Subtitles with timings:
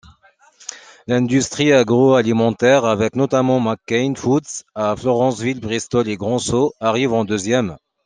[1.05, 7.77] L'Industrie agroalimentaire, avec notamment McCain Foods à Florenceville-Bristol et Grand-Sault, arrive en deuxième.